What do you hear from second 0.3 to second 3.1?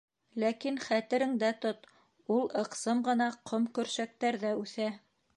—Ләкин хәтерендә тот: ул ыҡсым